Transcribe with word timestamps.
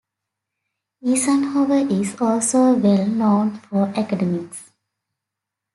Eisenhower 1.07 1.87
is 1.87 2.19
also 2.19 2.73
well 2.73 3.05
known 3.05 3.59
for 3.59 3.83
academics. 3.95 4.71